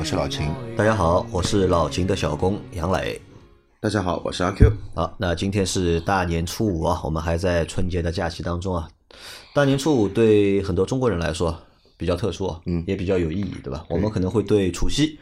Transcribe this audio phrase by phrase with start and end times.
[0.00, 0.48] 我是老秦。
[0.74, 3.20] 大家好，我是老秦的小工杨磊。
[3.80, 4.72] 大家好，我是阿 Q。
[4.94, 8.88] 好，那今天是大年初五啊，我们还在春节的假期当中啊。
[9.54, 11.54] 大年初五对很多中国人来说
[11.98, 13.84] 比较特殊啊，嗯，也比较有意义，对吧？
[13.90, 15.18] 我们可能会对除夕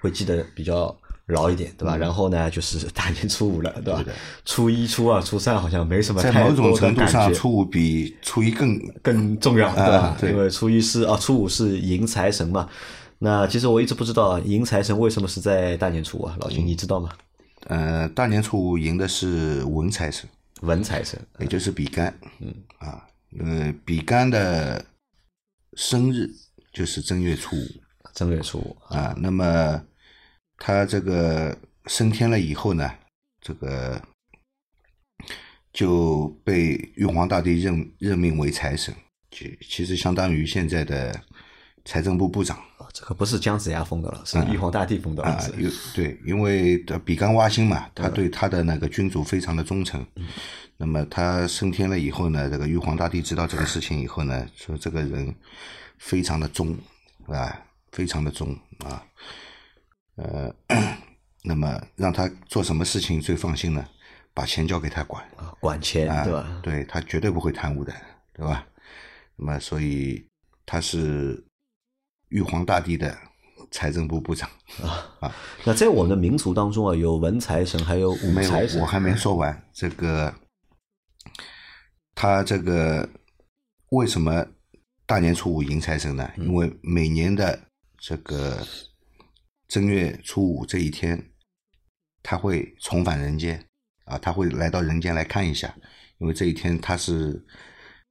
[0.00, 0.96] 会记得比较
[1.26, 1.94] 牢一点，对吧？
[1.94, 4.02] 然后呢，就是大年初五了，对吧？
[4.46, 7.12] 初一、初二、初三好像没什么在太某种程度多的感觉。
[7.12, 10.16] 上，初五比初一更更重要，对吧啊？
[10.18, 12.66] 对因为初一是啊，初五是迎财神嘛。
[13.24, 16.36] 那其实我一直不知道啊，迎财神为什么是在大年初五啊？
[16.40, 17.08] 老秦，你知道吗？
[17.68, 20.28] 呃，大年初五迎的是文财神，
[20.62, 22.12] 文财神，也就是比干。
[22.40, 23.06] 嗯啊，
[23.38, 24.84] 呃，比干的
[25.74, 26.28] 生日
[26.72, 27.64] 就是正月初五
[28.12, 29.14] 正月初五啊，啊。
[29.16, 29.80] 那么
[30.56, 32.92] 他这个升天了以后呢，
[33.40, 34.02] 这个
[35.72, 38.92] 就被玉皇大帝任任命为财神，
[39.30, 41.22] 其其实相当于现在的
[41.84, 42.60] 财政部部长。
[42.92, 50.04] 这个不是姜子牙封的了，是玉皇大帝封的啊有对，因为的比干挖心嘛，他对他的那个君主非常的忠诚。
[50.76, 55.34] 那么他升天了以后呢，这个玉皇大帝知道这个事情以后呢，说这个人
[55.98, 56.76] 非常的忠
[57.28, 58.54] 啊，非常的忠
[58.84, 59.02] 啊，
[60.16, 60.54] 呃，
[61.44, 63.86] 那么让他做什么事情最放心呢？
[64.34, 65.22] 把钱交给他管。
[65.36, 66.60] 啊管钱啊，对吧？
[66.62, 67.94] 对他绝对不会贪污的，
[68.34, 68.66] 对吧？
[69.36, 70.26] 那么，所以
[70.66, 71.42] 他是
[72.32, 73.16] 玉皇大帝的
[73.70, 74.48] 财政部部长
[74.82, 75.34] 啊啊。
[75.64, 78.86] 那在我们的民俗当中啊，有文财神，还有武财，神我。
[78.86, 79.68] 还没说完。
[79.72, 80.34] 这个
[82.14, 83.08] 他这个
[83.90, 84.46] 为什么
[85.06, 86.30] 大年初五迎财神呢？
[86.38, 88.66] 嗯因为每年的这个
[89.68, 91.30] 正月初五这一天，
[92.22, 93.62] 他会重返人间
[94.06, 95.74] 啊，他会来到人间来看一下，
[96.18, 97.44] 因为这一天他是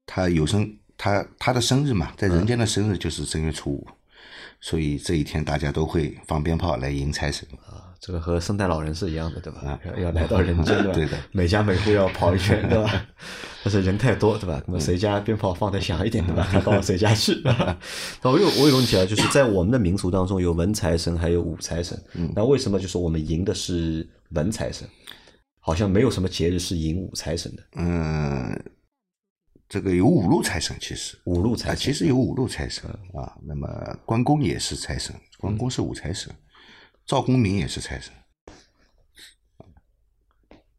[0.05, 3.87] 他有生他他的生日嘛，在人间的生日就是正月初五。
[4.61, 9.79] 所以这一天大家都会放鞭炮来迎财神，啊，这个和圣诞老人是一样的，对吧啊？
[9.85, 10.93] 要要来到人间， 对吧？
[10.93, 13.05] 对的每家每户要跑一圈，对吧？
[13.63, 14.61] 但是人太多，对吧？
[14.67, 16.47] 那么谁家鞭炮放的响一点，对吧？
[16.51, 17.33] 他到谁家去？
[18.23, 21.99] 那我有我有个问题啊，就是在我们的民俗当中有文财神，还有武财神，
[22.35, 24.87] 那为什么就是我们迎的是文财神？
[25.63, 28.40] 好像没有什么节日是迎武财神的，嗯，
[29.71, 31.77] 这个有五路财神，其实啊，五路财神。
[31.77, 33.37] 其实有五路财神啊。
[33.41, 33.69] 那么
[34.05, 36.29] 关公也是财神，关公是五财神，
[37.05, 38.13] 赵公明也是财神，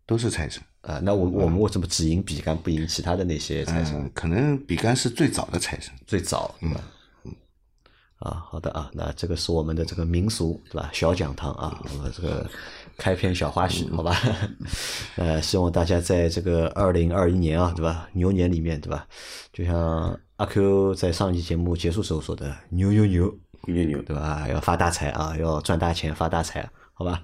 [0.04, 0.62] 都是财神。
[0.82, 3.94] 啊，那我我们为什么只迎比干不迎其他的那些财神？
[3.98, 5.90] 嗯，可能比干是最早的财神。
[6.06, 6.84] 最早，对吧？
[8.18, 10.90] 啊，好的啊，那这个是我们的这个民俗，对吧？
[10.92, 12.46] 小讲堂啊，我们这个
[12.96, 14.16] 开篇小花絮，好吧？
[15.16, 18.08] 呃，希望大家在这个二零二一年啊，对吧？
[18.12, 19.06] 牛年里面，对吧？
[19.52, 24.46] 就像阿 Q 在上一期节目结束时候说的，牛牛牛，牛牛，对吧？
[24.48, 27.22] 要发大财啊，要赚大钱，发大财，好吧？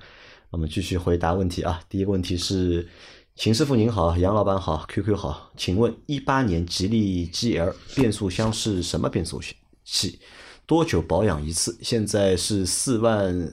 [0.50, 1.80] 我们继续回答问题啊。
[1.88, 2.88] 第一个问题是，
[3.36, 9.40] 秦师傅您好，杨老板好，QQ 好，请问一八年吉利 GL 变速箱是什么变速
[9.84, 10.20] 器？
[10.66, 11.78] 多久保养一次？
[11.82, 13.52] 现在是四万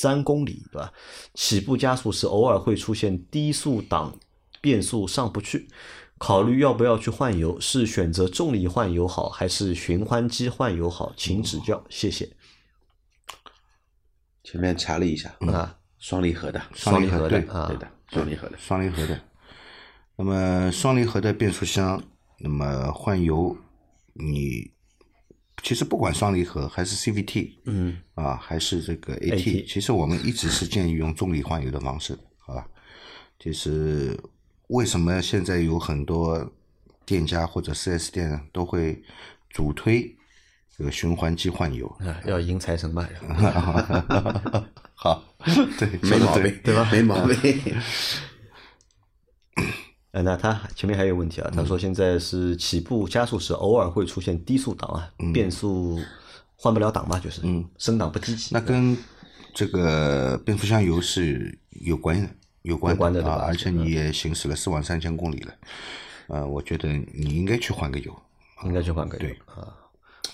[0.00, 0.92] 三公里，对吧？
[1.34, 4.16] 起步加速时偶尔会出现低速档
[4.60, 5.66] 变速上不去，
[6.18, 7.58] 考虑要不要去换油？
[7.58, 11.12] 是选择重力换油好，还是循环机换油好？
[11.16, 12.30] 请指教，谢谢。
[14.44, 18.56] 前面查了一下，啊，双离合的，双离合的啊对的，双离合的。
[18.56, 19.20] 双离合的。
[20.14, 22.00] 那么双离合的变速箱，
[22.38, 23.56] 那么换油，
[24.12, 24.70] 你
[25.62, 32.66] 其实不管双离合还是 CVT，嗯啊，还是这个 AT AT，其实我们一直是建议用重力换油的方式的，好吧？
[33.38, 34.18] 就是
[34.68, 36.52] 为什么现在有很多
[37.04, 39.02] 店家或者 4S 店都会
[39.50, 40.16] 主推
[40.76, 41.86] 这个循环机换油？
[42.00, 43.08] 啊，要迎财神嘛，
[44.94, 45.22] 好，
[45.78, 46.88] 对，没毛病，对吧？
[46.90, 47.60] 没毛病。
[50.12, 56.00] 呃，那他前面还有问题啊，他说现在是起步加速时偶尔会出现低速档啊，变速
[56.56, 58.54] 换不了档嘛，就是嗯升档不积极。
[58.54, 58.96] 那跟
[59.54, 62.28] 这个变速箱油是有关的，
[62.62, 63.44] 有关有关的对吧啊！
[63.46, 65.54] 而且你也行驶了四万三千公里了，
[66.28, 68.14] 呃，我觉得你应该去换个油。
[68.64, 69.74] 应该去换个油对啊。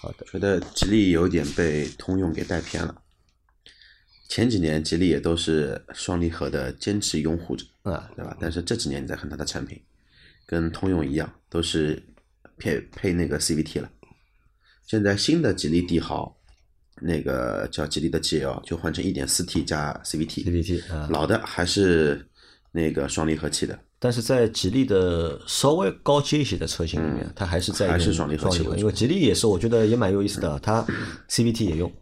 [0.00, 2.94] 好的，觉得吉利有点被通用给带偏了。
[4.34, 8.36] 前几年吉利也都是双离合的坚持拥护者，啊，对吧？
[8.40, 9.80] 但是这几年你再看它的产品，
[10.44, 12.02] 跟通用一样，都是
[12.58, 13.88] 配配那个 CVT 了。
[14.88, 16.36] 现在新的吉利帝豪，
[17.00, 22.26] 那个叫吉利的 GL 就换成 1.4T 加 CVT，CVT 啊，老的还是
[22.72, 23.78] 那个双离合器的。
[24.00, 30.84] 但是在吉利的稍微高阶一些的车型里面，它还是在还是双离合器因为吉利也是我觉得也蛮有意思的，它
[31.28, 31.92] CVT 也用，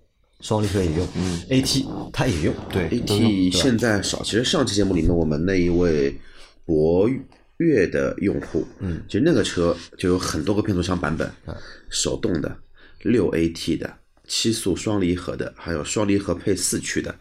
[0.42, 6.14] 双离合也用嗯，AT 嗯它也用，对，AT 现在少，其实上期节目里面我们那一位
[6.66, 7.08] 博
[7.58, 11.30] 越的用户，嗯，其实那个车就有很多个变速箱版本，
[11.88, 12.54] 手动的、
[13.02, 13.94] 六 AT 的、
[14.26, 17.14] 七速双离合的，还有双离合配四驱的，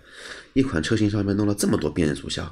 [0.54, 2.52] 一款车型上面弄了这么多变速箱，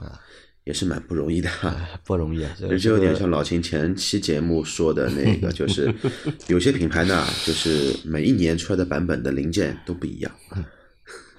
[0.70, 1.50] 也是蛮不容易的。
[2.06, 2.52] 不容易啊。
[2.60, 5.92] 这这个就有点像老秦前期节目说的那个，就是
[6.46, 10.32] 有些品牌呢，就是每一年出来的版本的零件都不一样，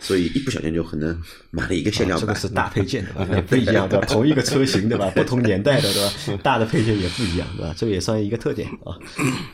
[0.01, 1.17] 所以一不小心就可能
[1.53, 2.27] 买了一个限量版。
[2.27, 3.37] 这个是大配件 对吧？
[3.37, 4.07] 也不一样对吧？
[4.09, 5.09] 同一个车型对吧？
[5.15, 6.03] 不同年代的对
[6.37, 6.43] 吧？
[6.43, 7.73] 大的配件也不一样对吧？
[7.79, 8.99] 这个也算一个特点啊。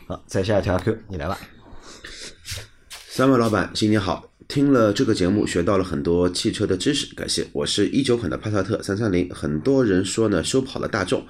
[0.07, 1.37] 好，再下一条 Q，你来吧。
[3.09, 4.31] 三位老板，新年好！
[4.47, 7.45] 听了这个节目，学到了很多汽车的知识，感谢。
[7.51, 11.21] 我是一九款的帕萨特三三零，很多人说呢修跑了大众，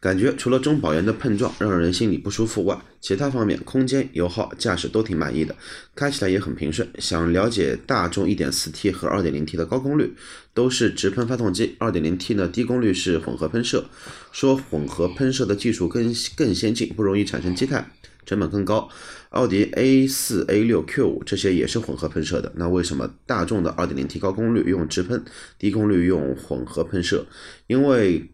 [0.00, 5.54] 感觉除了中保研的碰撞让人心里不舒服外，其他方面空间、油耗、驾驶都挺满意的，
[5.94, 6.88] 开起来也很平顺。
[6.98, 10.12] 想了解大众 1.4T 和 2.0T 的高功率，
[10.52, 13.84] 都是直喷发动机，2.0T 呢低功率是混合喷射，
[14.32, 17.88] 说混合喷射的技术更更先进，不容易产生积碳。
[18.24, 18.88] 成本更高。
[19.30, 25.24] 奥迪 A 四、A 六、Q 五这些也是混合喷射的，那为什么大众的 2.0T 高功率用直喷，
[25.58, 27.26] 低功率用混合喷射？
[27.66, 28.30] 因为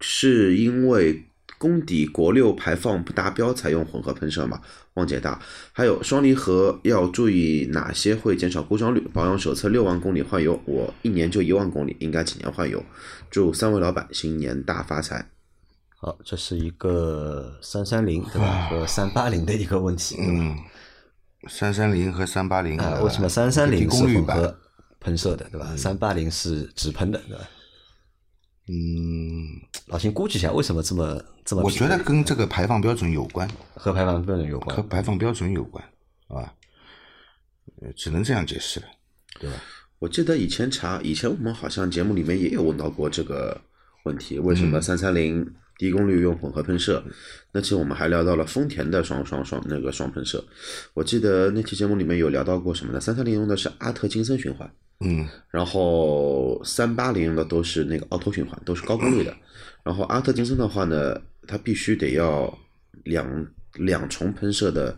[0.00, 1.24] 是因为
[1.58, 4.60] 功底国六排放不达标才用混合喷射嘛？
[4.94, 5.42] 忘解答。
[5.72, 9.00] 还有双离合要注意哪些会减少故障率？
[9.12, 12.82] 保养手册六万公里换油，我一年就一万公里，应该几年换油？
[13.30, 15.30] 祝三位老板新年大发财！
[16.02, 18.68] 好，这是一个三三零对吧？
[18.70, 20.16] 和三八零的一个问题。
[20.18, 20.56] 嗯，
[21.46, 24.04] 三三零和三八零啊，为什么三三零是？
[24.04, 24.58] 混合
[24.98, 25.76] 喷射的，对吧？
[25.76, 27.44] 三八零是直喷的，对吧？
[28.68, 31.62] 嗯，老秦估计一下，为什么这么这么？
[31.62, 34.82] 我觉得跟这个排放标准有关，和排放标准有关和。
[34.84, 35.84] 排放标准有关，
[36.28, 36.54] 啊，
[37.82, 38.86] 呃只能这样解释了，
[39.38, 39.56] 对吧？
[39.98, 43.60] 我记得以前查，以前我们好像节目里面也有问到过这个
[44.04, 45.46] 问题，为什么三三零
[45.80, 47.02] 低功率用混合喷射？
[47.52, 50.44] 那期我们还聊到了丰田的双双双那个双喷射。
[50.92, 53.00] 我记得那期节目里面有聊到过什么呢？
[53.00, 59.34] 三三零用的是阿特金森循环，嗯，然后三八零用的都是那个奥托循环，都是高功率的。
[59.82, 62.58] 然后阿特金森的话呢，它必须得要
[63.04, 64.94] 两两重喷射的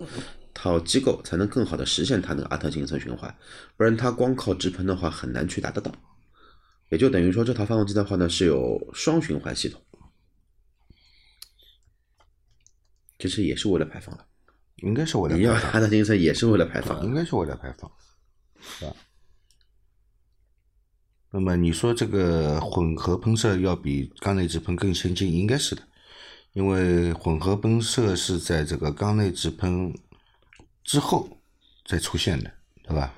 [0.52, 3.32] 套机构，才能更好的实现它那个阿特金森循环，
[3.76, 5.92] 不然它光靠直喷的话很难去达得到。
[6.90, 9.80] 也就等于说，这套发动机的话呢是有双循环系统，
[13.22, 14.26] 其实也是为了排放了。
[14.78, 17.88] 应该是为了你要排放，阿特金森也是为了排放，应该是为了排放，
[18.60, 18.92] 是吧？
[21.30, 25.82] 那么你说这个混合喷射要比缸内直喷更先进，应该是的，
[26.52, 29.94] 因为混合喷射是在这个缸内直喷
[30.82, 31.28] 之后
[31.86, 33.14] 再出现的，对吧？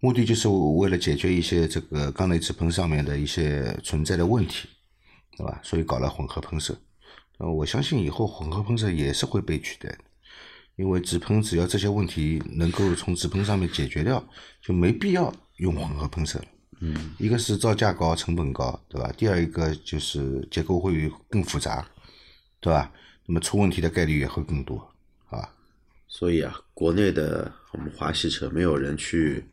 [0.00, 4.68] 目的就是为了解决一些这个缸内直喷上面的一些存在的问题，
[5.36, 5.60] 对吧？
[5.62, 6.74] 所以搞了混合喷射。
[7.38, 9.98] 呃，我相信以后混合喷射也是会被取代的。
[10.76, 14.24] 因为直喷只要这些问题能够从直喷上面解决掉，
[14.60, 16.44] 就没必要用混合喷射了。
[16.80, 19.12] 嗯，一个是造价高、成本高，对吧？
[19.16, 21.86] 第二一个就是结构会更复杂，
[22.60, 22.92] 对吧？
[23.26, 24.76] 那么出问题的概率也会更多，
[25.26, 25.54] 好吧？
[26.08, 29.44] 所以啊，国内的我们华系车没有人去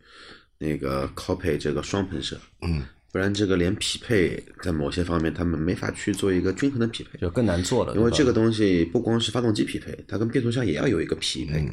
[0.57, 11.67] 那个 copy 这个双喷射，嗯，不然这个连匹配在某些方面他们没法去做一个均衡的匹配，就更难做了，因为这个东西不光是发动机匹配，它跟变速箱也要有一个匹配。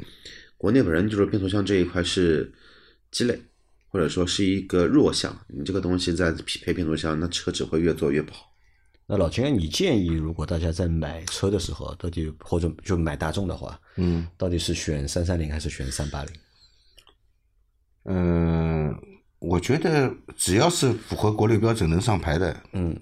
[0.57, 2.53] 国内本身就是变速箱这一块是
[3.13, 3.41] 积累，
[3.89, 8.47] 或者说是一个弱项，你这个东西在匹配变速箱，那车只会越做越不好。
[9.07, 16.33] 那老秦，你建议如果大家在买车的时候，到底或者就买大众的话，嗯到底是选三三零还是选三八零？
[18.05, 18.95] 嗯、
[19.41, 22.99] 我觉得只要是符合国内标准能上牌的，嗯，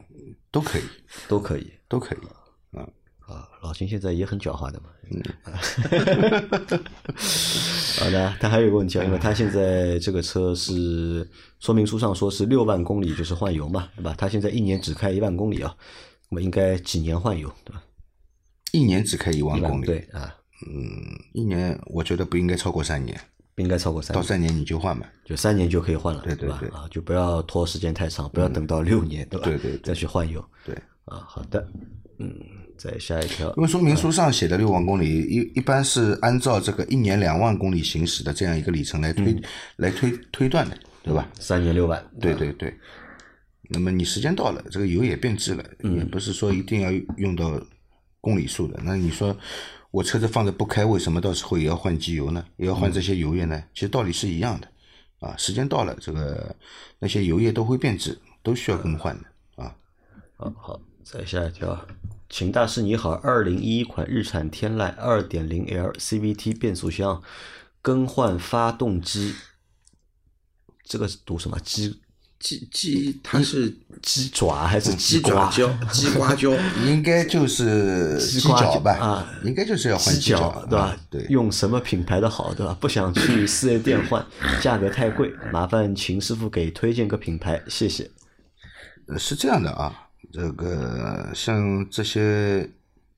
[0.50, 0.82] 都可以，
[1.28, 1.72] 都可以。
[1.88, 2.18] 都可以。
[2.76, 2.86] 啊
[3.26, 4.90] 啊，老秦现在也很狡猾的嘛。
[5.10, 5.22] 嗯
[7.98, 11.28] 好的，他还有一个问题啊，因为他现在这个车是
[11.60, 14.14] 说明书上说是六万公里就是换油嘛，对吧？
[14.18, 15.74] 他现在一年只开一万公里啊，
[16.28, 17.82] 那么应该几年换油，对吧？
[18.72, 20.34] 一年只开一万公里，对啊，
[20.68, 23.18] 嗯，一年我觉得不应该超过三年。
[23.56, 25.06] 不应该超过三年，到三年你就换嘛。
[25.24, 26.68] 就三年就可以换了，对对对？
[26.68, 29.46] 吧啊，就不要拖时间太长，不要等到六年，对吧？
[29.46, 30.44] 对对对再去换油。
[30.64, 30.74] 对，
[31.06, 31.66] 啊，好的，
[32.18, 32.32] 嗯，
[32.76, 39.42] 再下一条因，为说明书上写的六万公里，一一般是按照这个一年两万公里行驶的这样一个里程来推、嗯
[39.76, 41.26] 来推推断的，对吧？
[41.40, 42.72] 三年六万，对对对。
[43.70, 47.58] 那么你时间到了，这个油也变质了，嗯也不是说一定要用到
[48.20, 48.78] 公里数的。
[48.84, 49.36] 那你说
[49.96, 52.44] 我车子放着不开，为什么到时候也要换机油呢？
[52.58, 53.64] 也要换这些油液呢？
[53.72, 54.68] 其实道理是一样的
[55.20, 55.34] 啊。
[55.38, 56.54] 时间到了，这个
[56.98, 59.74] 那些油液都会变质，都需要更换的啊。
[60.36, 61.86] 好好，再下一条，
[62.28, 67.22] 请大师你好，二零一一款日产天籁二点零 L CVT 变速箱
[67.80, 69.34] 更换发动机，
[70.84, 72.02] 这个读什么机
[72.46, 73.68] 鸡鸡它是
[74.02, 76.52] 鸡爪还是鸡爪胶、鸡瓜胶，
[76.86, 78.92] 应该就是鸡脚吧？
[79.00, 80.96] 啊应该就是要换鸡脚脚，对吧啊？
[81.10, 82.76] 对，用什么品牌的好，对吧？
[82.80, 84.24] 不想去四 S 店换，
[84.62, 88.08] 价格太贵，麻烦秦师傅给推荐个品牌，谢谢。
[89.08, 89.92] 呃是这样的啊，
[90.32, 92.70] 这个像这些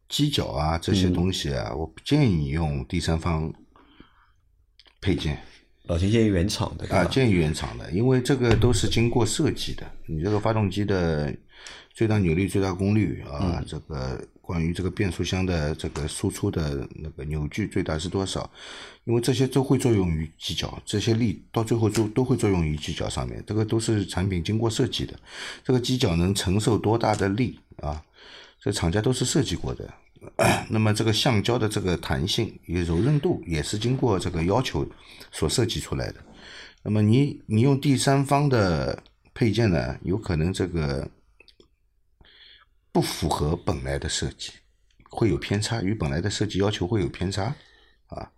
[0.09, 3.53] 鸡脚啊这些东西啊，我不建议你用第三方
[5.03, 5.39] 配件
[5.89, 9.91] 老秦建议原厂的，啊，建议原厂的，因为这个都是经过设计的。
[10.05, 11.35] 你这个发动机的
[11.95, 18.49] 最大扭力、最大功率啊，这个关于这个变速箱的这个输出的那个扭矩最大是多少？
[19.05, 25.19] 因为这些都会作用于机脚，这些力到最后都都会作用于机脚上面，这个都是产品经过设计的。
[25.65, 28.03] 这个机脚能承受多大的力啊？
[28.61, 29.89] 这厂家都是设计过的。
[30.71, 34.89] 那么这个橡胶的这个弹性与柔韧度也是经过这个要求
[35.31, 36.25] 所设计出来的。
[36.83, 39.03] 那么你你用第三方的
[39.35, 41.09] 配件呢，有可能这个
[42.91, 44.53] 不符合本来的设计，
[45.11, 47.55] 会有偏差，与本来的设计要求会有偏差
[48.07, 48.31] 啊。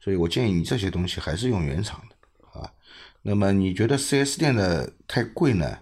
[0.00, 2.72] 所以我建议你这些东西还是用原厂的啊。
[3.22, 5.78] 那么你觉得 4S 店的太贵呢？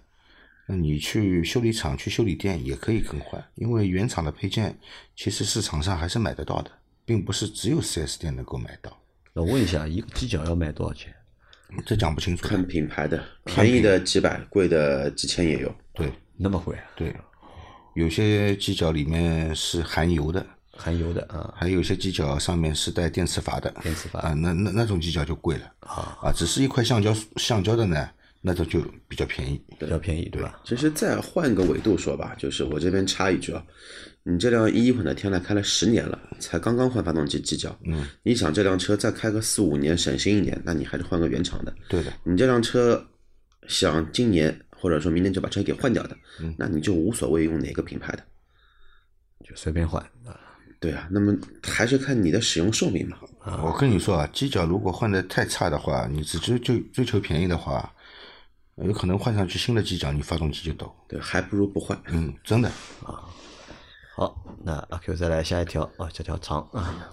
[0.67, 4.79] 那你去修理厂、去修理店也可以更换，因为原厂的配件
[5.15, 6.71] 其实市场上还是买得到的，
[7.05, 8.97] 并不是只有 4S 店能够买到。
[9.33, 11.15] 那我问一下，一个机脚要卖多少钱？
[11.85, 12.47] 这讲不清楚。
[12.47, 15.75] 看品牌的，便宜的几百，贵的几千也有。
[15.93, 16.85] 对那么贵啊？
[16.95, 17.15] 对，
[17.95, 23.71] 有些机脚里面是含油的，含油的啊，还有一些机脚上面是带电磁阀的。
[23.83, 28.09] 电磁阀啊，那那那种机脚就贵了啊啊，只是一块橡胶橡胶的呢，
[28.47, 29.59] 那就就比较便宜。
[29.79, 30.61] 比较便宜，对吧？
[30.67, 33.65] 其实再换个维度说吧，就是我这边插一句啊，
[34.23, 41.75] 你这辆一一款的天籁开了十年了，才刚刚换发动机机脚，嗯，你想这辆车再开个四五年，省心一点，那你还是换个原厂的。
[41.89, 43.03] 对的，你这辆车
[43.67, 46.15] 想今年或者说明年就把车给换掉的，
[46.59, 48.23] 那你就无所谓用哪个品牌的。
[49.49, 50.39] 就随便换啊。
[50.81, 53.17] 对啊，那么还是看你的使用寿命嘛。
[53.63, 57.91] 我跟你说啊，机脚如果换的太差的话，你只追追追求便宜的话，
[58.77, 60.93] 有可能换上去新的机脚，你发动机就抖。
[61.09, 62.01] 对，还不如不换。
[62.09, 62.69] 嗯，真的
[63.05, 63.23] 啊。
[64.17, 67.09] 好，那阿 Q 再来下一条啊，这条长啊，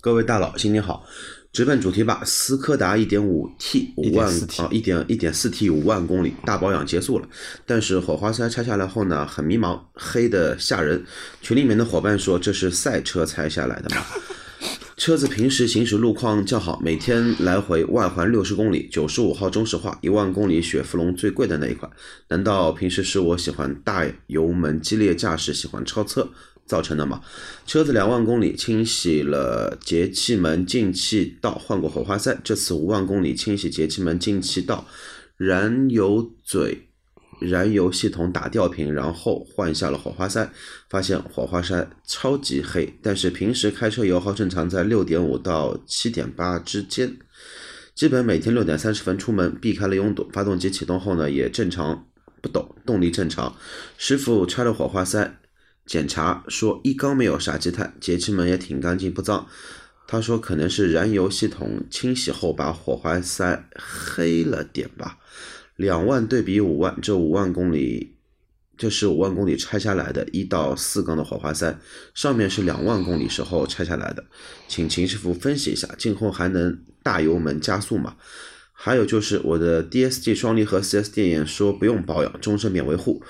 [0.00, 1.04] 各位大佬，新年好！
[1.52, 2.22] 直奔主题吧。
[2.24, 4.26] 斯柯达 1.5T 五万
[4.58, 7.28] 啊，一点一点四 T 五万公里，大保养结束了。
[7.66, 11.04] 但是火花塞拆下来后呢，很迷茫，黑的吓人。
[11.42, 14.02] 群里面的伙伴说这是赛车拆下来的吗？
[15.02, 21.90] 车子平时行驶路况较好，每天来回外环六十公里，九十五号中石化，一万公里雪佛龙最贵的那一款。
[22.28, 26.30] 难道平时是我喜欢大油门、激烈驾驶、喜欢超车
[26.66, 27.20] 造成的吗？
[27.66, 32.38] 车子两万公里清洗了节气门、进气道，换过火花塞。
[32.44, 34.86] 这次五万公里清洗节气门、进气道、
[35.36, 36.91] 燃油嘴。
[37.42, 40.50] 燃油系统打吊瓶，然后换下了火花塞，
[40.88, 47.16] 发现火花塞超级黑，但是平时开车油耗正常在六点五到七点八之间，
[47.94, 50.30] 基本每天六点三十分出门，避开了拥堵。
[50.32, 52.06] 发动机启动后呢，也正常
[52.40, 53.56] 不抖，动力正常。
[53.98, 55.38] 师傅拆了火花塞，
[55.84, 59.46] 检查说一缸没有啥积碳，节气门也挺干净不脏。
[60.06, 65.16] 他说可能是燃油系统清洗后把火花塞黑了点吧。
[65.76, 68.16] 两万对比五万，这五万公里，
[68.76, 71.78] 这是五万公里拆下来的一到四缸的火花塞，
[72.14, 74.24] 上面是两万公里时候拆下来的，
[74.68, 78.16] 请秦师傅分析一下，今后还能大油门加速吗？
[78.72, 83.22] 还有就是我的 DSG 双离合 4S 店也说不用保养，终身免维护。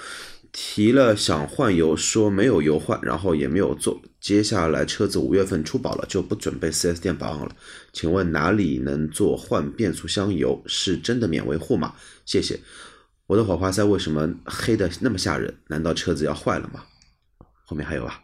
[0.50, 4.02] 提了想换油，说没有油换，然后也没有做。
[4.22, 7.56] 接下来车子五月份出保了，就不准备 4S 店保养了。
[7.92, 10.62] 请问哪里能做换变速箱油？
[10.64, 11.92] 是真的免维护吗？
[12.24, 12.60] 谢谢。
[13.26, 15.52] 我的火花塞为什么黑的那么吓人？
[15.66, 16.84] 难道车子要坏了吗？
[17.64, 18.20] 后面还有啊？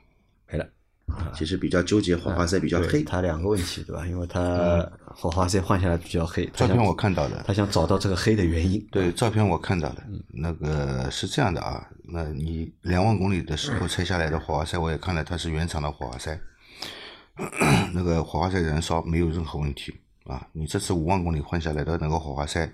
[1.08, 1.32] 没了。
[1.34, 2.88] 其实比较纠结，火花塞比较黑。
[2.88, 4.06] 对它两个问题，对吧？
[4.06, 8.86] 因为它火花塞换下来比较黑，照片我看到了，他想找到这个黑的原因。
[8.90, 16.38] 对，照片我看到了，那个是这样的啊，那你两万公里的时候拆下来的火花塞，我也看了，它是原厂的火花塞，
[17.92, 20.46] 那个火花塞燃烧没有任何问题啊。
[20.52, 22.70] 你这次五万公里换下来的那个火花塞，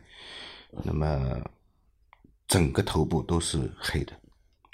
[0.82, 1.40] 那么
[2.46, 4.12] 整个头部都是黑的，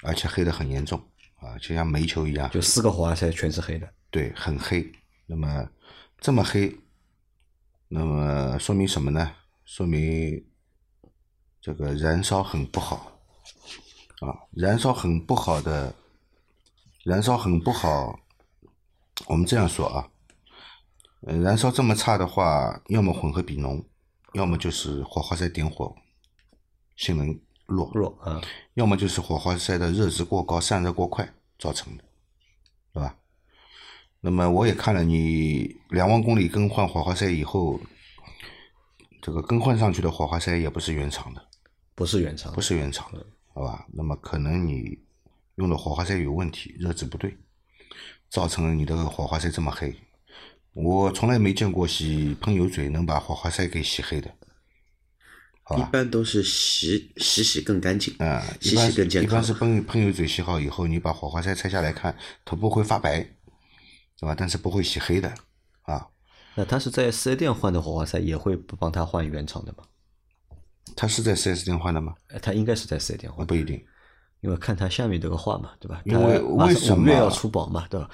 [0.03, 1.01] 而且黑的很严重
[1.41, 4.91] 啊，就像煤球一样，就四个火花塞全是黑的，对，很黑。
[5.25, 5.67] 那么
[6.19, 6.75] 这么黑，
[7.87, 9.33] 那么说明什么呢？
[9.65, 10.45] 说明
[11.59, 13.19] 这个燃烧很不好
[14.19, 15.95] 啊，燃烧很不好的，
[17.03, 18.19] 燃烧很不好。
[19.27, 20.09] 我们这样说啊，
[21.21, 23.83] 呃燃烧这么差的话，要么混合比浓，
[24.33, 25.95] 要么就是火花塞点火
[26.95, 27.39] 性能
[27.71, 28.41] 弱，弱啊，
[28.75, 32.03] 要么就是火花塞的热值过高、散热过快造成的，
[32.93, 33.15] 对吧？
[34.19, 37.79] 那么我也看了你两万公里更换火花塞以后，
[39.21, 41.43] 这个更换上去的火花塞也不是原厂的，
[41.95, 43.87] 不是原厂的，不是原厂的，好吧？
[43.91, 44.99] 那么可能你
[45.55, 47.35] 用的火花塞有问题，热值不对，
[48.29, 49.95] 造成了你这个火花塞这么黑。
[50.73, 54.33] 我从来没见过洗喷油嘴能把火花塞给洗黑的，
[55.71, 55.87] 好吧？
[55.87, 59.43] 一般都是洗洗洗更干净，啊，洗洗更健康一般。
[59.43, 63.19] 是喷喷油嘴洗好以后，你把火花塞拆下来看，头部会发白，
[64.19, 64.35] 对吧？
[64.37, 65.33] 但是不会洗黑的，
[65.83, 66.07] 啊，
[66.55, 69.83] 那他是在四 S 店换的火花塞，也会不帮他换原厂的吗？
[70.95, 72.13] 他是在 4S 店换的吗？
[72.27, 73.81] 呃他应该是在四 S 店换的，不一定，
[74.41, 76.01] 因为看他下面这个话嘛，对吧？
[76.05, 78.09] 因为为什么上五月要出保嘛，对吧？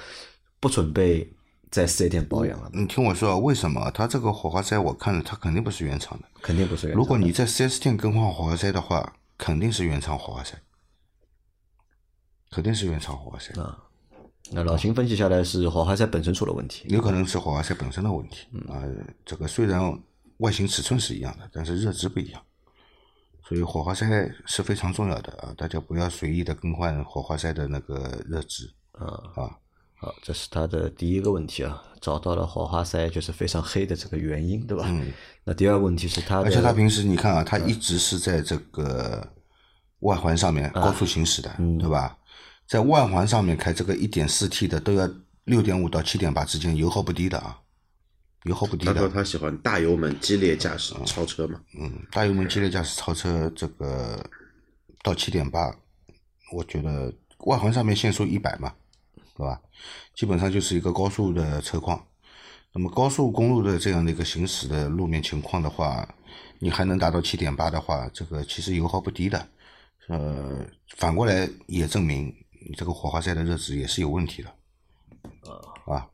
[0.60, 1.32] 不准备
[1.70, 3.92] 在四 S 店保养了，你听我说啊，为什么？
[3.92, 6.28] 它这个火花塞我看了，它肯定不是原厂的。
[6.42, 6.98] 肯定不是原厂。
[6.98, 10.58] 如果你在 4S 店更换火花塞的话，肯定是原厂火花塞，
[12.52, 13.84] 肯定是原厂火花塞，啊，
[14.52, 18.48] 那老秦分析下来是火花塞本身出了问题，有可能是火花塞本身的问题。
[18.54, 18.82] 嗯啊，
[19.26, 19.82] 这个虽然
[20.38, 22.42] 外形尺寸是一样的，但是热值不一样。
[23.44, 24.06] 所以火花塞
[24.46, 29.06] 是非常重要的啊，大家不要随意的更换火花塞的那个热值啊。
[29.36, 29.58] 啊。
[30.00, 34.86] 好，这是他的第一个问题啊，找到了火花塞就是非常黑的这个原因，对吧？
[34.88, 35.12] 嗯。
[35.44, 39.28] 那第二个问题是他的，而且他平时你看啊，他一直是在这个
[40.00, 42.18] 外环上面高速行驶的，对吧？
[42.68, 45.10] 在外环上面开这个一点四 T 的都要
[45.46, 47.58] 六点五到七点八之间，油耗不低的啊，
[48.44, 49.10] 油耗不低他说的。
[49.10, 54.22] 他喜欢大油门激烈驾驶超车嘛，嗯，大油门激烈驾驶超车这个
[55.02, 55.74] 到七点八，
[56.52, 57.12] 我觉得
[57.46, 58.74] 外环上面限速一百嘛，
[59.38, 59.62] 对吧？
[60.16, 62.04] 基本上就是一个高速的车况。
[62.74, 66.08] 那么高速公路的这样的一个行驶的路面情况的话，
[66.60, 69.48] 你还能达到七点八的话，这个其实油耗不低的。
[70.10, 70.66] 呃，
[70.98, 72.34] 反过来也证明
[72.68, 74.50] 你这个火花塞的热值也是有问题的。
[75.86, 76.08] 啊，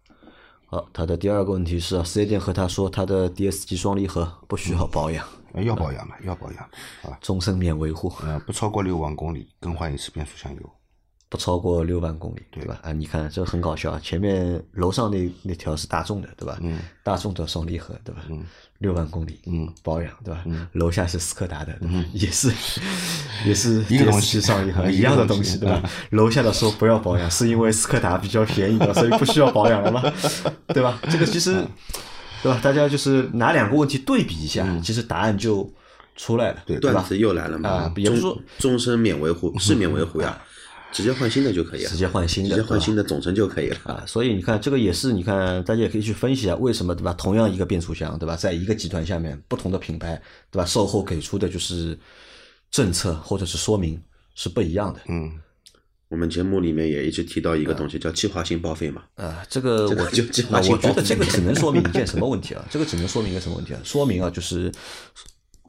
[0.68, 6.78] 好，他的第二个问题是四 S 店和他说他的 DSG 双离合不需要保养，呃要保养的，要保养的
[7.10, 7.18] 啊。
[7.22, 10.70] 终身免维护，呃，不超过六万公里更换一次变速箱油。
[11.34, 12.78] 不超过六万公里，对吧？
[12.84, 16.60] 啊，你看这个很搞笑啊，前面楼上那那条是大众的，对吧？
[16.62, 18.22] 嗯，大众的双离合，对吧？
[18.30, 18.44] 嗯，
[18.78, 20.44] 六万公里，嗯，保养，对吧？
[20.46, 22.06] 嗯，楼下是斯柯达的，对吧？
[22.14, 22.52] 也是
[23.48, 25.82] 也是一个东西双离合一 样的东西对吧？
[26.12, 30.04] 楼下的说不要保养，是因为斯柯达比较便宜的，所以不需要保养了吗？
[30.72, 31.00] 对吧？
[31.10, 31.66] 这个其实，
[32.44, 32.60] 对吧？
[32.62, 35.68] 大家就是拿两个问题对比一下，其实答案就
[36.16, 37.00] 出来了，对对吧？
[37.00, 40.40] 段子又来了嘛啊，也不是说终终身免维护是免维护呀，
[40.94, 43.78] 直接换新的就可以了，直接换新的直接换新的总成就可以了。
[43.84, 47.12] 啊，所以你看，这个也是你看，大家也可以去分析啊，为什么对吧？
[47.14, 50.66] 同样一个变速箱，对吧，在一个集团下面，不同的品牌，对吧？
[50.66, 51.98] 售后给出的就是
[52.70, 54.00] 政策或者是说明
[54.36, 55.02] 是不一样的。
[55.08, 55.32] 嗯，
[56.10, 62.64] 我们节目里面也一直提到一个东西叫计划性报废嘛，啊，这个我就计划啊，性报废我觉得这个只能说明一件什么问题啊？
[62.70, 63.80] 这个只能说明一个什么问题啊？
[63.84, 64.72] 说明啊，就是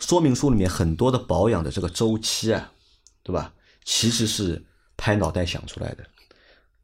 [0.01, 2.71] 说明书里面很多的保养的这个周期啊，
[3.23, 3.53] 对吧？
[3.87, 4.63] 其实是
[4.97, 5.99] 拍脑袋想出来的。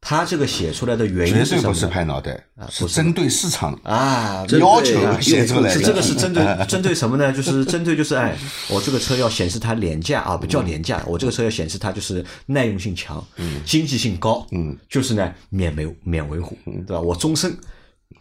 [0.03, 1.93] 他这个写出来的原因绝对不是是什么呢？
[1.93, 5.79] 拍脑袋，啊不是针对市场啊，要求啊写出来的。
[5.79, 7.31] 是这个是针对 针对什么呢？
[7.31, 8.35] 就是针对就是哎，
[8.67, 16.99] 我这个车要显示它廉价啊，不叫廉价，我这个车要显示它就是耐用性强，嗯经济性高，嗯，就是呢免维免维护，对吧？
[16.99, 17.55] 我终身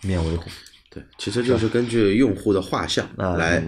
[0.02, 0.44] 免维护
[0.90, 3.62] 对，其实就是根据用户的画像啊来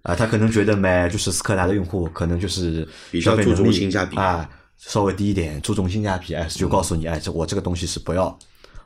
[0.00, 8.38] 啊，他可能觉得买就是斯柯达的用户可能就是比较注重性价比啊，稍微低一点，注重性价比，哎，就告诉你，哎，这我这个东西是不要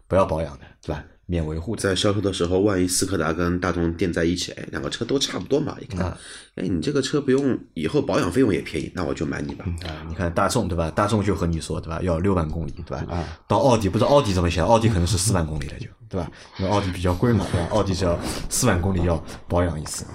[0.06, 1.04] 不要保养的，对吧？
[1.30, 1.82] 免维护的。
[1.82, 6.18] 在销售的时候，万一斯柯达跟大众垫在一起，哎，两个车都差不多嘛，一看，啊
[6.54, 9.66] 哎，你这个车不用以后保养费用也便宜，那我就买你吧。
[9.84, 10.90] 啊，你看大众对吧？
[10.90, 12.00] 大众就和你说对吧？
[12.02, 13.04] 要六万公里对吧？
[13.46, 16.30] 到奥迪不知道奥迪怎么想，奥迪可能是四万公里了就对吧？
[16.58, 17.68] 因为奥迪比较贵嘛，对吧？
[17.72, 20.06] 奥迪只要四万公里要保养一次，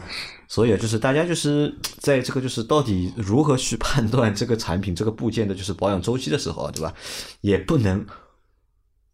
[0.53, 6.93] 所以就是大家就是在这个就是到底如何去判断这个产品这个部件的就是保养周期的时候，对吧？
[7.41, 8.05] 也不能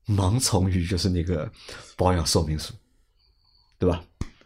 [0.05, 1.49] 盲从于就是那个
[1.95, 2.73] 保养寿命数，
[3.77, 4.03] 对吧？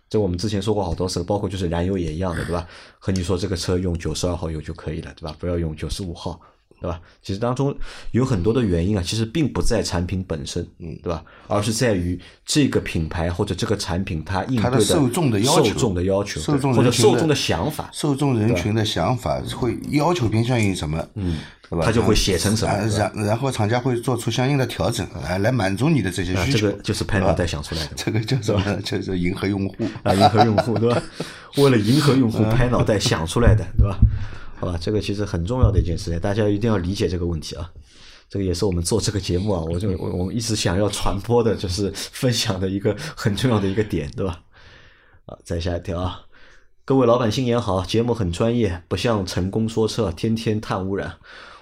[0.08, 2.68] 这我们之前说过好多次了，包括就是燃油也一样的，对吧？
[3.00, 5.36] 和你说这个车用九十二号油就可以了，对吧？
[5.40, 6.40] 不要用九十五号，
[6.84, 7.00] 对吧？
[7.22, 7.74] 其实当中
[8.12, 11.24] 有很多的原因啊，其实并不在产品本身，嗯，对吧？
[11.48, 21.38] 而是在于这个品牌或者这个产品它应对它的受众的要求受众的要求，受众或者受众的想法，受众人群的想法会要求偏向于什么，嗯，
[21.70, 21.86] 对吧？
[21.86, 26.58] 它就会写成什么然然后厂家会做出相应的调整，哎，来满足你的这些啊，需求。
[26.58, 27.92] 这个就是拍脑袋想出来的。
[27.96, 28.76] 这个叫什么？
[28.84, 29.76] 就是迎合用户。
[30.04, 31.02] 啊，迎合用户对吧？
[31.56, 33.98] 为了迎合用户拍脑袋想出来的，对吧？
[34.64, 37.70] 好吧，这个其实很重要的一件事情，大家一定要理解这个问题啊。
[38.30, 44.42] 这个也是我们做这个节目啊，我就我我们一直想要传播的，就是分享的一个很重要的一个点，对吧？
[45.26, 46.22] 啊，再下一条啊，
[46.86, 51.18] 各位老板新年好，节目很专业，不像成功说车天天碳污染。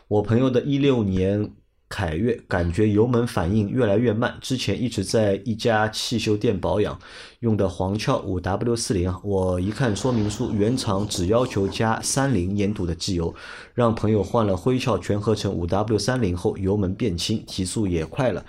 [0.07, 1.51] 我朋友的一六年
[1.91, 6.97] 凯越感觉油门反应越来越慢，之前一直在一家汽修店保养，
[7.41, 13.35] 用的黄壳五 W 四零，我一看说明书，原厂只要求加三零粘度的机油，
[13.73, 18.45] 让朋友换了灰壳全合成五 W 三零后，油门变轻，提速也快了。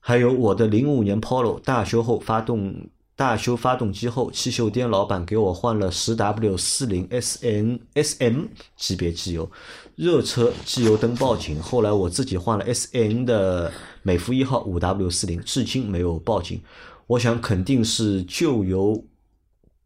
[0.00, 2.74] 还有我的零五年 Polo 大修后发动
[3.14, 8.46] 大修发动机后，汽修店老板给我换了十 W 四零 SN SM
[8.76, 9.50] 级别机油，
[9.96, 11.60] 热车机油灯报警。
[11.62, 13.72] 后来我自己换了 SN 的
[14.02, 16.60] 美孚一号五 W 四零，至今没有报警。
[17.06, 19.04] 我想肯定是旧油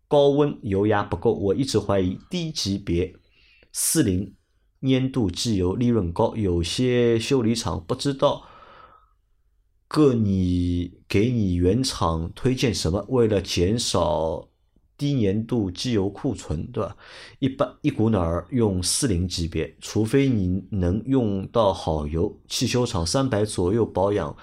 [0.06, 3.12] 高温油压不够，我一直怀疑低级别
[3.72, 4.34] 四零
[4.82, 8.44] 粘度机油利润高，有些修理厂不知道。
[9.88, 13.04] 各你给你原厂推荐什么？
[13.08, 14.48] 为了减少
[14.98, 16.96] 低粘度机油库存，对吧？
[17.38, 24.34] 一般一股脑儿用四零级别，除非你能用到好油，汽修厂三百左右保养，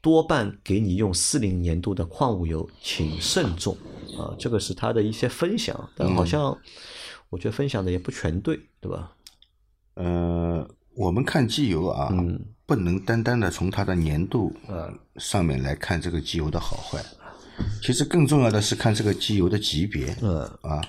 [0.00, 3.76] 多半给你用四零粘度的矿物油，请慎重
[4.18, 4.34] 啊！
[4.38, 6.58] 这个是他的一些分享，但好像
[7.30, 9.12] 我觉得分享的也不全对，对吧？
[9.94, 12.38] 呃，我们看机油啊，嗯
[12.74, 17.04] 不能单单的从它的粘度呃上面来看这个机油的好坏，
[17.82, 20.40] 其实更重要的是看这个机油的级别嗯。
[20.62, 20.80] 啊，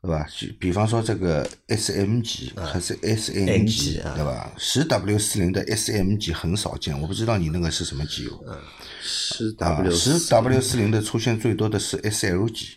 [0.00, 0.26] 对吧？
[0.34, 4.50] 就比方说这个 S M 级还是 S N 级对吧？
[4.56, 8.44] 十 W 四零的 S M 级很少见，我不知道你那个是什么机油。
[9.02, 12.68] 十啊？W 十 W 四零的出现最多的是 S L 级，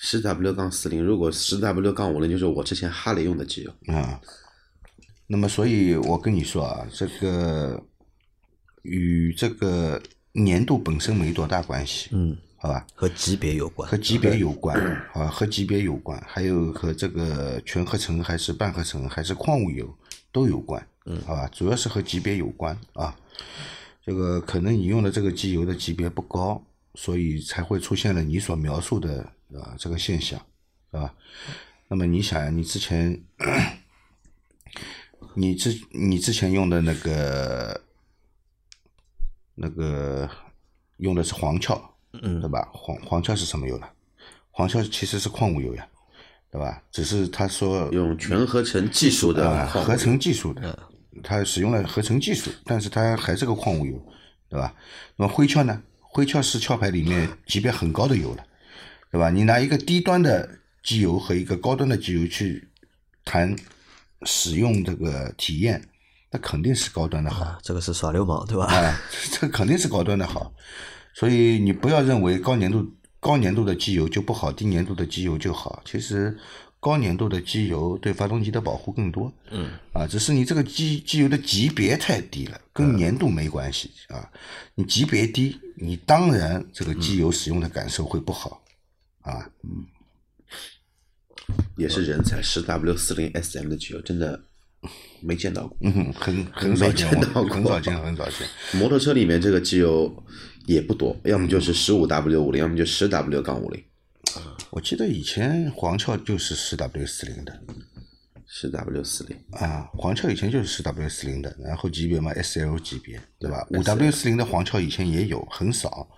[0.00, 4.18] 十 W 杠四零，如果十 W 杠五零就是我之前哈雷用的机油，啊，
[5.26, 7.82] 那么所以我跟你说啊，这个
[8.82, 10.00] 与这个
[10.34, 12.86] 粘度本身没多大关系，嗯，好吧？
[12.94, 14.78] 和级别有关和级别有关
[15.12, 19.92] 啊，和级别有关，还有和这个全合成还是半合成还是矿物油
[20.30, 21.48] 都有关，嗯，好吧？
[21.52, 23.16] 主要是和级别有关啊。
[24.04, 26.62] 这个可能你用的这个机油的级别不高，
[26.94, 29.20] 所以才会出现了你所描述的
[29.54, 30.38] 啊这个现象，
[30.90, 31.14] 是吧？
[31.88, 33.18] 那么你想，你之前
[35.34, 37.80] 你之你之前用的那个
[39.54, 40.28] 那个
[40.98, 41.80] 用的是黄壳，
[42.22, 42.68] 嗯对吧？
[42.72, 43.86] 黄黄壳是什么油呢？
[44.50, 45.86] 黄壳其实是矿物油呀，
[46.50, 46.82] 对吧？
[46.92, 50.78] 只是他说用全合成技术的合成技术的，
[51.22, 54.00] 它使用了合成技术，但是它还是个矿物油，
[54.48, 54.74] 对吧？
[55.16, 55.82] 那么灰壳呢？
[55.98, 58.46] 灰壳是壳牌里面级别很高的油了，
[59.10, 59.30] 对吧？
[59.30, 60.48] 你拿一个低端的
[60.84, 62.68] 机油和一个高端的机油去
[63.24, 63.56] 谈
[64.24, 65.82] 使用这个体验，
[66.30, 67.44] 那肯定是高端的好。
[67.44, 68.66] 啊，这个是耍流氓，对吧？
[68.66, 69.00] 啊，
[69.32, 70.52] 这肯定是高端的好，
[71.14, 72.84] 所以你不要认为高粘度
[73.20, 75.82] 高粘度的机油就不好，低粘度的机油就好。
[75.84, 76.36] 其实
[76.80, 79.32] 高粘度的机油对发动机的保护更多。
[79.50, 84.28] 嗯，啊，只是你这个机机油的级别太低了，跟粘度没关系啊。
[84.74, 88.62] 你级别低，你当然这个机油使用的感受会不好
[89.22, 89.48] 啊。
[91.76, 94.40] 也是人才，十 W 四零 SM 的机油真的
[95.20, 95.76] 没见到过。
[95.80, 98.46] 嗯，很很少见，到过很少见，很少见。
[98.72, 100.24] 摩托车里面这个机油
[100.66, 103.82] 也不多，要么就是十五 W 五零，要么就十 W 杠五零。
[104.70, 107.62] 我记得以前黄壳就是十 W 四零的，
[108.46, 113.64] 十 W 四零，啊，黄壳以前就是十 W 四零的，然后级别嘛 SL 级别，对吧？
[113.70, 116.08] 五 W 四零的黄壳以前也有，很少，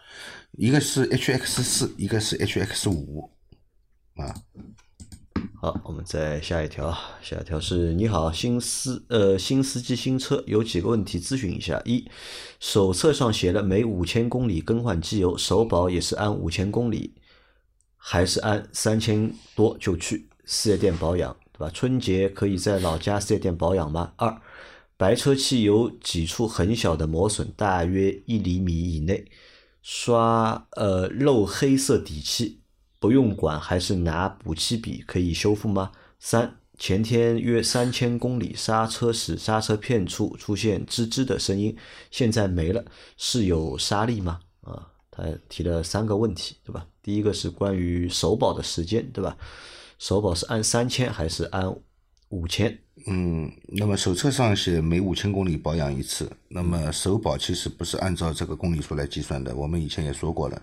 [0.53, 3.31] 一个是 HX 四，一个是 HX 五，
[4.15, 4.35] 啊，
[5.67, 12.09] 好，我们再下一条，下一条是你好，新司呃新司机新车有几个问题咨询一下：一，
[12.61, 17.15] 手册上写了每五千公里更换机油，首保也是按五千公里，
[17.97, 21.71] 还是按三千多就去四 S 店保养，对吧？
[21.75, 24.13] 春节可以在老家四 S 店保养吗？
[24.19, 24.41] 二，
[24.97, 29.25] 白车漆有几处很小的磨损，大约一厘米以内，
[29.83, 32.61] 刷呃漏黑色底漆，
[32.99, 35.93] 不用管还是拿补漆笔可以修复吗？
[36.19, 41.77] 三，前天约三千公里刹车时刹车片处出现吱吱的声音，
[42.11, 42.85] 现在没了，
[43.17, 44.41] 是有沙粒吗？
[44.63, 46.87] 啊，他提了三个问题，对吧？
[47.03, 49.37] 第一个是关于首保的时间，对吧？
[49.99, 51.75] 首保是按三千还是按
[52.31, 52.79] 五千？
[53.07, 60.61] 嗯，那么手册上写每五千公里保养一次，那么首保其实不是按照这个公里数来计算的，我们以前也说过了，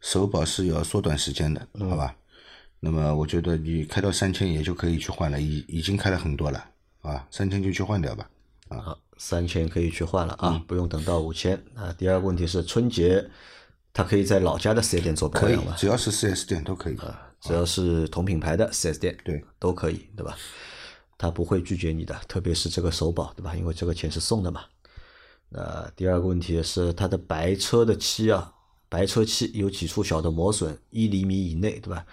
[0.00, 2.16] 首保是要缩短时间的，好吧？
[2.80, 6.64] 那么我觉得你开到三千也就可以去换了，已已经开了很多了，
[7.02, 8.28] 啊，三千就去换掉吧。
[8.68, 11.94] 啊，三千可以去换了啊，不用等到五千啊。
[11.98, 13.24] 第二个问题是春节，
[13.92, 17.30] 他可以在老家的四 S 店做保可以养吗？，只要是四 S 店都可以啊。
[17.40, 20.34] 只要是同品牌的四 S 店，对，都可以，对吧？
[21.16, 23.54] 他不会拒绝你的，特别是这个首保，对吧？
[23.54, 24.62] 因为这个钱是送的嘛。
[25.48, 28.52] 那第二个问题是它的白车的漆啊，
[28.88, 32.04] 白车漆有几处小的磨损，一厘米以内，对吧？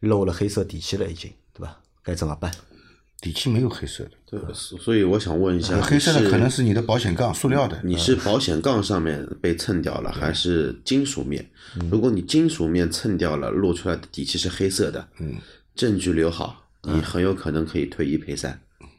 [0.00, 1.78] 漏了黑色底漆了，已经，对吧？
[2.02, 2.52] 该怎么办？
[3.20, 7.78] 底漆没有黑色的，对，所所以我想问一下，黑色的可能是你的保险杠，塑料的。
[7.84, 11.46] 你是保险杠上面被蹭掉了，还是金属面？
[11.90, 15.36] 如果你金属面蹭掉了，露出来的底漆是黑色的，嗯，
[15.74, 18.52] 证据留好，你很有可能可以退一赔三，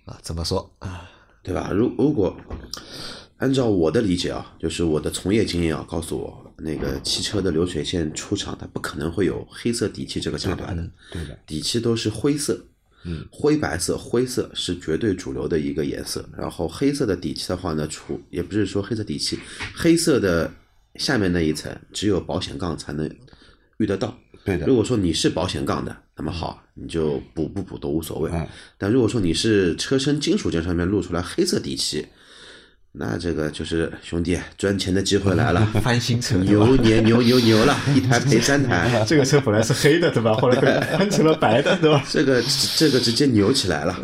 [0.06, 1.10] 啊，怎么说啊？
[1.44, 1.72] 对吧？
[1.74, 2.36] 如如果
[3.38, 12.63] 按照我的理解啊，就是我的从业经验啊，告诉我，那个汽车的流水线出厂，它不可能会有黑色底漆这个价段的，对的，底漆都是灰色，
[13.04, 16.24] 嗯，灰白色、灰色是绝对主流的一个颜色。
[16.38, 19.39] 然后黑色的底漆的话呢，除也不是说黑色底漆，
[19.74, 20.54] 黑色的
[20.98, 23.10] 下面那一层只有保险杠才能
[23.80, 24.15] 遇得到。
[24.43, 24.75] 对的如。
[24.75, 28.30] 果说你是保险杠的，那么好，你就补不补都无所谓。
[28.34, 32.06] 嗯但如果说你是车身金属件上面露出来黑色底漆，
[32.93, 39.04] 那这个就是兄弟赚钱的机会来了， 翻新车牛年牛牛牛了， 一台赔三台。
[39.08, 40.34] 这个车本来是黑的，对吧？
[40.34, 40.60] 后来
[40.97, 42.04] 翻成了白的，对吧？
[42.10, 42.43] 这个
[42.75, 43.97] 这个直接牛起来了，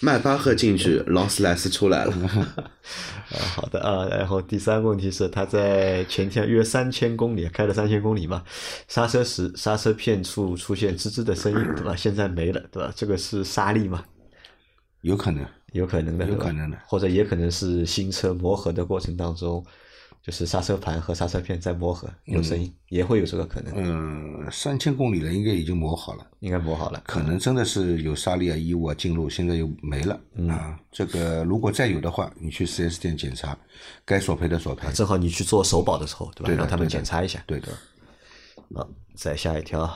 [0.00, 2.14] 迈巴赫进去，劳斯莱斯出来了。
[3.32, 8.44] 啊，好的啊，然后第三个问题是，他在前天约三千公里，开了三千公里嘛，
[8.88, 11.96] 刹车时刹车片处出现吱吱的声音，对吧？
[11.96, 12.92] 现在没了，对吧？
[12.94, 14.04] 这个是沙粒吗？
[15.00, 19.64] 有可能，有可能的，有可能的或者也可能是新车磨合的过程当中，
[20.22, 27.02] 就是刹车盘和刹车片在磨合有声音，也会有这个可能，嗯，三千公里了，应该已经磨好了，应该磨好了。
[27.04, 30.78] 可能真的是有沙粒啊、异物啊进入，现在又没了、嗯啊。
[30.92, 33.58] 这个如果再有的话，你去 4S 店检查，
[34.04, 34.86] 该索赔的索赔。
[34.92, 36.46] 正好你去做首保的时候，对吧？
[36.46, 37.42] 对让他们检查一下。
[37.44, 37.72] 对的，
[38.74, 39.92] 好，再下一条，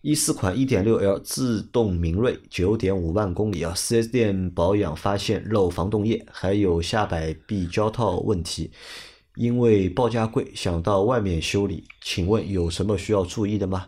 [0.00, 8.70] 一四款一点六 L 自动明锐，九点五万公里啊，四 S 店保养发现漏防冻液，还有下摆臂胶套问题，
[9.36, 13.86] 因为报价贵，想到外面修理，请问有什么需要注意的吗？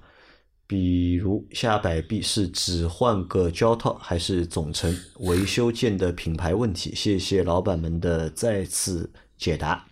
[0.67, 6.95] 比如下摆臂是只换个胶套，还是总成维修件的品牌问题？
[6.95, 9.87] 谢谢老板们的再次解答。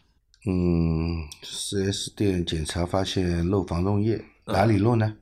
[0.47, 5.15] 嗯，4S 店检查发现漏防冻液，哪里漏呢？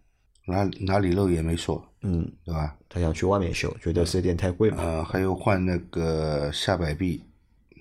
[0.47, 2.77] 哪哪里漏也没说，嗯，对吧？
[2.88, 4.77] 他想去外面修，觉得四 S 店太贵了。
[4.79, 7.23] 呃，还有换那个下摆臂，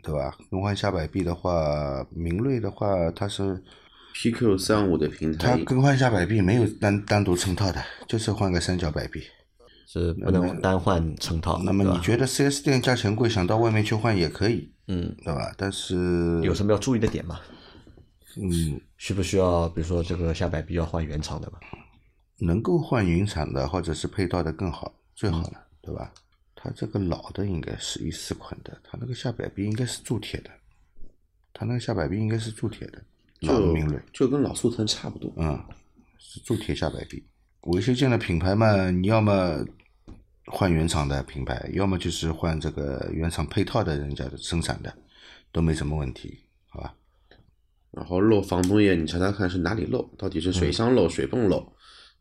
[0.04, 0.36] 对吧？
[0.50, 3.62] 更换下摆臂的话，明锐的话，它是
[4.16, 9.22] PQ 三五的平台，它更换下摆臂没有单单独成套的，就是换个三角摆臂。
[9.92, 15.52] 是不能单换成套，那么你觉得 4S 店价钱贵，想到外面去换也可以，嗯，对吧？
[15.58, 17.40] 但是有什么要注意的点吗？
[18.38, 21.58] 嗯，需不需要，比如说这个下摆臂要换原厂的吧？
[22.38, 26.14] 能够换原厂的或者是配套的更好，最好嗯了，对吧？
[26.62, 30.50] 它这个老的应该是一四款的，它那个下摆臂应该是铸铁的，
[31.54, 33.02] 它那个下摆臂应该是铸铁的，
[33.39, 33.98] 老明锐。
[34.12, 35.32] 就跟老速腾差不多。
[35.38, 35.58] 嗯，
[36.17, 37.24] 是铸铁下摆臂。
[37.62, 39.65] 维修件的品牌嘛，你要么
[40.48, 44.93] 换原厂的品牌，要么就是换这个原厂配套的人家的生产的，
[45.54, 46.93] 都没什么问题，好吧？
[47.91, 51.72] 然后漏防冻液，你查查看是哪里漏，到底是水箱漏、水泵漏，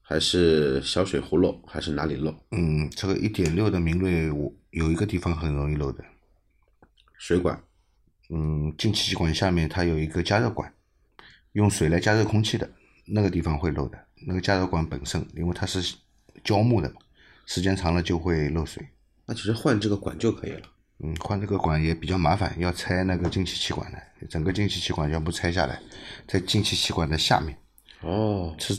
[0.09, 2.35] 还是小水壶漏，还是哪里漏？
[2.53, 6.03] 嗯，这个一点六的明锐，我有一个地方很容易漏的，
[7.18, 7.62] 水管
[8.31, 10.73] 嗯，进气气管下面它有一个加热管，
[11.53, 12.71] 用水来加热空气的
[13.05, 13.99] 那个地方会漏的。
[14.27, 15.97] 那个加热管本身，因为它是
[16.42, 16.97] 胶木的嘛，
[17.44, 18.88] 时间长了就会漏水。
[19.27, 20.62] 那其实换这个管就可以了。
[21.01, 25.79] 嗯，换这个管也比较麻烦，要拆那个进气气管的，整个进气气管全部拆下来，
[26.27, 27.55] 在进气气管的下面
[28.01, 28.75] 哦，是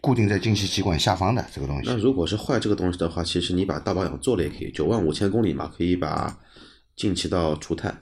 [0.00, 1.96] 固定在进气气管下方的这个东西那。
[1.96, 6.36] 如果是坏这个东西的话，其实你把大保养做了也可以，九万五千公里嘛，可以把
[6.96, 7.98] 进气道除碳，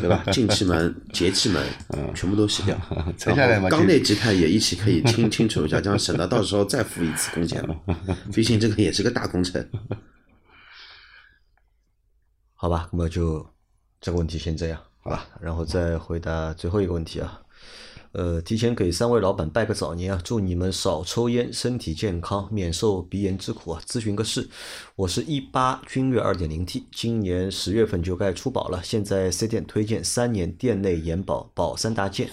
[0.00, 0.24] 对吧？
[0.32, 1.62] 进气门、节气门，
[2.14, 2.78] 全部都洗掉，
[3.18, 7.76] 拆下来嘛然后缸内积碳也一起可以清清除一下，这样省得到时候再付一次工钱嘛。
[8.32, 9.66] 毕竟这个也是个大工程。
[12.54, 13.46] 好吧，那么就
[14.00, 17.40] 这个问题先这样，好吧，然后再回答最后一个问题啊。
[18.12, 23.80] 呃，提前给三位老板拜个早年啊，祝你们少抽烟，身体健康，免受鼻炎之苦啊。
[23.86, 24.48] 咨询个事，
[24.96, 32.28] 我是一八君越二点零 T，今年十月份就该出保了，现在 C 店推荐三年店内延保，保三大件，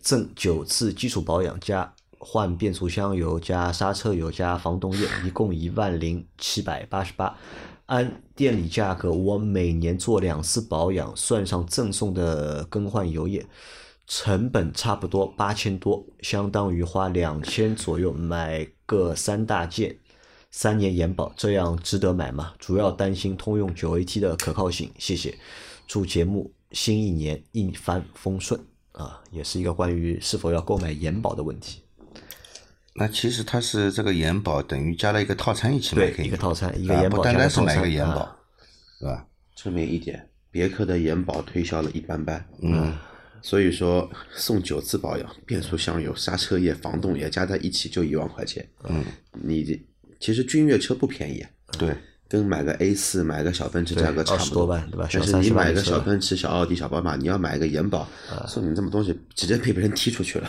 [0.00, 7.36] 赠九次基础保养加换变速箱油加刹车油加防冻液，一共一万零七百八十八。
[7.84, 13.46] 按店里价格，我每年做两次保养，算上赠送的更换油液，
[14.08, 19.98] 成本差不多八千多，相当于花两千左右买个三大件，
[20.50, 22.54] 三年延保，这样值得买吗？
[22.58, 25.36] 主要担心通用九 AT 的可靠性，谢谢。
[25.86, 28.58] 祝节目新一年一帆风顺
[28.92, 31.82] 啊，也是一个关于是否要购买延保的问题。
[32.94, 38.36] 那其实它是这个延保等于加了一个套餐一起买对可以，一个套餐一个啊延保不单单是买一个延保啊，
[38.98, 39.26] 是吧？
[39.54, 42.44] 证明一点，别克的延保推销的一般般。
[42.62, 42.96] 嗯，
[43.42, 48.66] 所以说送九次保养，变速箱油、刹车液、防冻液加在一起就一万块钱。
[48.84, 49.80] 嗯，你这
[50.20, 51.96] 其实君越车不便宜，啊对，
[52.28, 58.08] 跟买个 A 四、买个小奔驰价格差不20多万对吧但是小30万你买个小奔驰、小奥迪、小宝马，你要买个延保，
[58.46, 60.48] 送你这么东西，直接被别人踢出去了。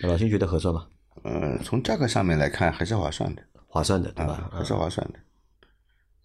[0.00, 0.86] 那 老秦觉得合算吗？
[1.24, 4.58] 嗯，从价格上面来看还是划算的，划算的，对吧啊，？
[4.58, 5.18] 还是划算的。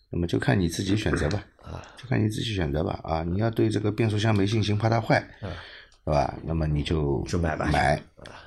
[0.09, 2.99] 那么就看你自己选择吧，啊 就看你自己选择吧。
[3.03, 6.33] 啊，你要对这个变速箱没信心，怕它坏，是吧？
[6.43, 8.01] 那么你就就买吧买，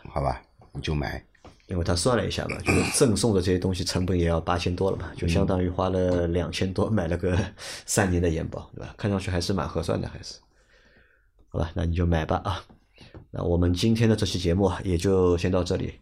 [0.08, 0.40] 好吧，
[0.72, 1.22] 你就买。
[1.66, 7.38] 因为他算了一下嘛，就是赠送的这些东西成本也要八千多了嘛，就相当于花了两千多买了个
[7.86, 8.92] 三年的延保，对吧？
[8.96, 10.34] 看上去还是蛮合算的，还是。
[11.48, 12.64] 好吧，那你就买吧啊。
[13.30, 15.94] 那我们今天的这期节目啊也就先到这里，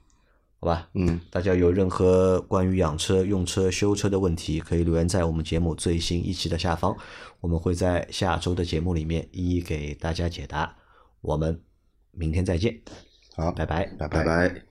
[0.60, 0.88] 好吧？
[0.94, 6.96] 嗯，大家有任何关于养车、用车、修车的问题，可以留言在我们节目最新一期的下方，
[7.40, 10.76] 我们会在下周的节目里面一一给大家解答。
[11.20, 11.60] 我们
[12.10, 12.80] 明天再见，
[13.36, 13.86] 好，拜拜。
[13.98, 14.67] 拜拜拜。